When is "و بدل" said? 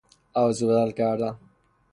0.63-0.91